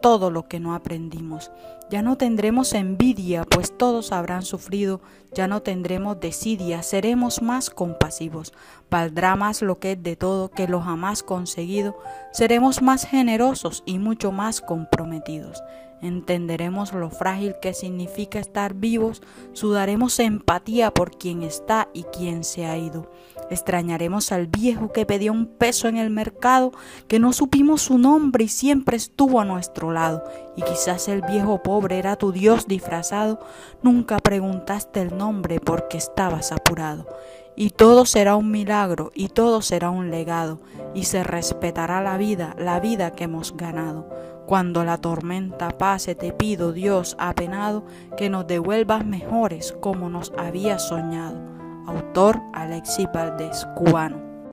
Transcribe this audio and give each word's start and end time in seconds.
todo 0.00 0.30
lo 0.30 0.48
que 0.48 0.60
no 0.60 0.74
aprendimos. 0.74 1.50
Ya 1.90 2.02
no 2.02 2.16
tendremos 2.16 2.72
envidia, 2.72 3.44
pues 3.44 3.76
todos 3.76 4.12
habrán 4.12 4.42
sufrido, 4.42 5.00
ya 5.32 5.48
no 5.48 5.62
tendremos 5.62 6.20
desidia, 6.20 6.82
seremos 6.82 7.42
más 7.42 7.70
compasivos. 7.70 8.52
Valdrá 8.90 9.36
más 9.36 9.62
lo 9.62 9.78
que 9.78 9.92
es 9.92 10.02
de 10.02 10.16
todo 10.16 10.50
que 10.50 10.68
lo 10.68 10.80
jamás 10.80 11.22
conseguido, 11.22 11.96
seremos 12.32 12.82
más 12.82 13.06
generosos 13.06 13.82
y 13.86 13.98
mucho 13.98 14.32
más 14.32 14.60
comprometidos. 14.60 15.62
Entenderemos 16.02 16.92
lo 16.92 17.10
frágil 17.10 17.56
que 17.60 17.74
significa 17.74 18.38
estar 18.38 18.74
vivos, 18.74 19.22
sudaremos 19.52 20.18
empatía 20.18 20.92
por 20.92 21.16
quien 21.18 21.42
está 21.42 21.88
y 21.92 22.04
quien 22.04 22.42
se 22.42 22.66
ha 22.66 22.78
ido. 22.78 23.10
Extrañaremos 23.50 24.32
al 24.32 24.46
viejo 24.46 24.92
que 24.92 25.04
pedía 25.04 25.32
un 25.32 25.46
peso 25.46 25.88
en 25.88 25.96
el 25.96 26.08
mercado, 26.08 26.72
que 27.08 27.18
no 27.18 27.32
supimos 27.32 27.82
su 27.82 27.98
nombre 27.98 28.44
y 28.44 28.48
siempre 28.48 28.96
estuvo 28.96 29.40
a 29.40 29.44
nuestro 29.44 29.92
lado. 29.92 30.24
Y 30.56 30.62
quizás 30.62 31.08
el 31.08 31.22
viejo 31.22 31.62
pobre 31.62 31.98
era 31.98 32.16
tu 32.16 32.32
Dios 32.32 32.66
disfrazado, 32.66 33.40
nunca 33.82 34.18
preguntaste 34.18 35.02
el 35.02 35.16
nombre 35.18 35.60
porque 35.60 35.98
estabas 35.98 36.52
apurado 36.52 37.06
y 37.60 37.68
todo 37.68 38.06
será 38.06 38.36
un 38.36 38.50
milagro 38.50 39.12
y 39.14 39.28
todo 39.28 39.60
será 39.60 39.90
un 39.90 40.10
legado 40.10 40.60
y 40.94 41.04
se 41.04 41.22
respetará 41.22 42.00
la 42.00 42.16
vida, 42.16 42.56
la 42.58 42.80
vida 42.80 43.12
que 43.12 43.24
hemos 43.24 43.54
ganado. 43.54 44.08
Cuando 44.46 44.82
la 44.82 44.96
tormenta 44.96 45.68
pase 45.68 46.14
te 46.14 46.32
pido 46.32 46.72
Dios 46.72 47.16
apenado 47.18 47.84
que 48.16 48.30
nos 48.30 48.46
devuelvas 48.46 49.04
mejores 49.04 49.76
como 49.78 50.08
nos 50.08 50.32
había 50.38 50.78
soñado. 50.78 51.38
Autor 51.86 52.40
Alexis 52.54 53.08
Valdés, 53.12 53.66
cubano. 53.76 54.29